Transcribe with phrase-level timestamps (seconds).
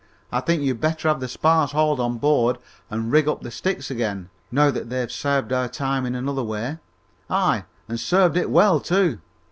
[0.31, 2.57] I think you'd better have the spars hauled on board
[2.89, 6.79] and rig up the sticks again, now that they've served our time in another way
[7.29, 9.19] aye, and served it well, too."